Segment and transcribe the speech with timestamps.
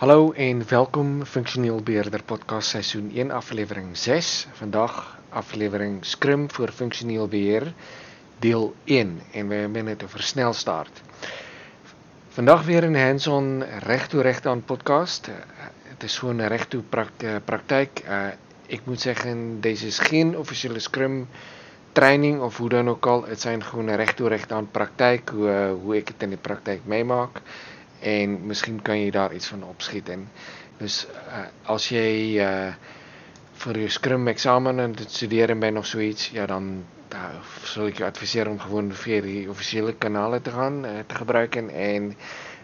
[0.00, 4.46] Hallo en welkom Funksioneel Beheerder Podcast seisoen 1 aflewering 6.
[4.56, 4.94] Vandag
[5.28, 7.66] aflewering Scrum vir funksioneel beheer
[8.40, 11.02] deel 1 en we hebben net oor snelstart.
[12.32, 15.28] Vandag weer 'n hands-on regtoe regte aan podcast.
[15.88, 16.82] Dit is so 'n regtoe
[17.44, 18.00] praktyk.
[18.08, 18.32] Uh,
[18.68, 19.12] ek moet sê
[19.60, 21.28] dis is geen offisiële Scrum
[21.92, 23.20] training of hoe dan ook al.
[23.20, 26.80] Dit is gewoon 'n regtoe regte aan praktyk hoe hoe ek dit in die praktyk
[26.84, 27.42] meemaak
[28.02, 30.28] en miskien kan jy daar iets van opskiet en
[30.78, 32.72] dus uh, as jy uh
[33.60, 36.68] vir jou skrim eksamen en dit studeer en ben of so iets ja dan
[37.12, 41.18] uh, sal ek jou adviseer om gewoon vir die offisiële kanale te gaan uh, te
[41.18, 42.14] gebruik en, en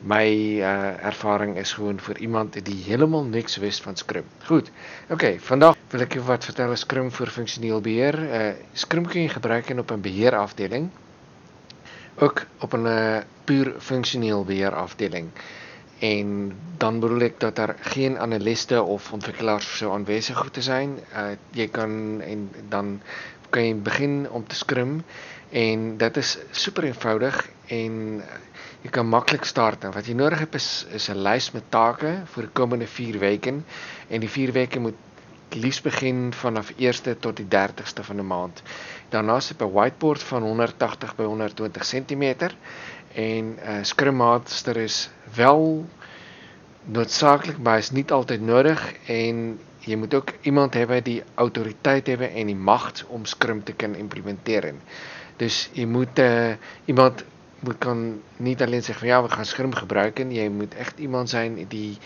[0.00, 0.24] my
[0.62, 4.24] uh, ervaring is gewoon vir iemand die heeltemal niks weet van skrim.
[4.46, 4.70] Goed.
[5.10, 8.18] OK, vandag wil ek jou wat vertel oor skrim vir funksioneel beheer.
[8.22, 10.88] Uh skrim kan jy gebruik in op 'n beheerafdeling
[12.18, 15.28] ook op 'n uh, puur funksioneel beheer afdeling.
[15.98, 20.98] En dan bedoel ek dat daar geen analiste of ontwikkelaars sou aanwesig hoef te zijn.
[21.12, 23.00] Uh jy kan en dan
[23.50, 25.04] kan jy begin om te scrum
[25.50, 28.24] en dit is super eenvoudig en uh,
[28.80, 29.84] jy kan maklik start.
[29.94, 33.54] Wat jy nodig het is is 'n lys met take vir die komende 4 weke
[34.08, 34.96] en die 4 weke moet
[35.54, 38.62] liefs begin vanaf 1ste tot die 30ste van 'n maand.
[39.08, 42.22] Daarna sit 'n whiteboard van 180 by 120 cm
[43.14, 45.86] en 'n uh, Scrum Master is wel
[46.84, 52.20] noodsaaklik, maar is nie altyd nodig en jy moet ook iemand hê die autoriteit het
[52.20, 54.74] en die mag om Scrum te kan implementeer.
[55.36, 56.52] Dus jy moet uh,
[56.84, 57.24] iemand
[57.60, 60.98] moet kan nie alleen sê van ja, we gaan Scrum gebruik en jy moet echt
[60.98, 61.98] iemand zijn die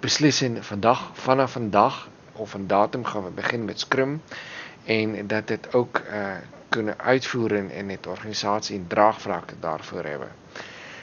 [0.00, 2.08] beslis en vandag vanaf vandag
[2.38, 4.22] of 'n datum gaan we begin met Scrum
[4.84, 6.36] en dat dit ook uh
[6.68, 10.16] kunnen uitvoer en net organisasie en draagvlak daarvoor hê.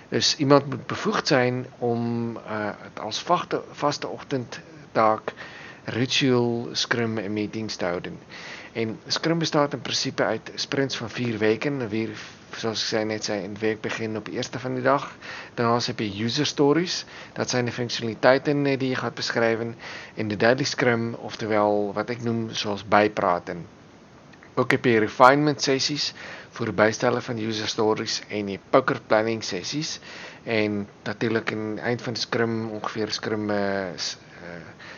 [0.09, 5.33] Dus iemand moet bevoegd zijn om uh as vaste vaste oggendtaak
[5.83, 8.19] ritual Scrum meetings te houden.
[8.75, 12.09] En Scrum bestaat in principe uit sprints van 4 weke en weer
[12.59, 15.05] soos ek sê net sê in week begin op die eerste van die dag.
[15.55, 17.05] Dan het jy user stories.
[17.33, 19.59] Dat zijn de funksionaliteite die jy gaan beskryf
[20.15, 23.63] en die daily scrum oftewel wat ek noem soos bypraten.
[24.55, 26.13] Ook heb jy refinement sessies
[26.55, 29.99] vir bystelle van user stories en die poker planning sessies
[30.43, 33.91] en natuurlik aan eind van die scrum ongeveer scrum uh,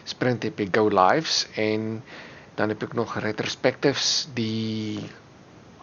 [0.04, 2.04] sprint heb jy go lives en
[2.57, 5.00] dan heb ek nog retrospectives die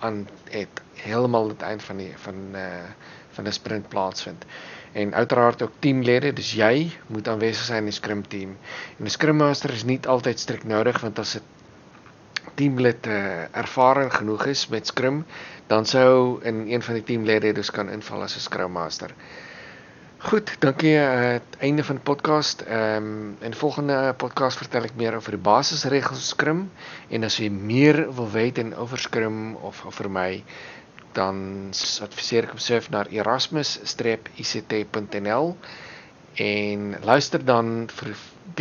[0.03, 2.89] aan het heeltemal het eind van die van uh
[3.35, 4.45] van 'n sprint plaasvind.
[4.93, 8.57] En uiteraard ook teamlede, dis jy moet aanwesig wees in die scrum team.
[8.99, 11.43] En 'n scrum master is nie altyd strik nodig want as 'n
[12.55, 15.25] teamlid uh, ervaring genoeg is met scrum,
[15.67, 19.11] dan sou in een van die teamlede dus kan inval as 'n scrum master.
[20.25, 22.63] Goed, dankie uh einde van die podcast.
[22.63, 26.71] Ehm um, in die volgende podcast vertel ek meer oor die basisreëls Scrum
[27.13, 30.43] en as jy meer wil weet en oor Scrum of vir my
[31.19, 31.37] dan
[32.07, 35.47] adviseer ek om surf na erasmus-ict.nl
[36.47, 38.09] en luister dan vir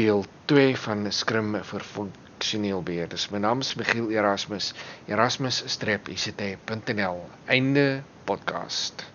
[0.01, 3.07] deel 2 van Scrum vir funksioneel beheer.
[3.07, 4.75] Dis my naam is Michiel Erasmus.
[5.07, 7.17] erasmus-ict.nl.
[7.47, 9.12] Einde podcast.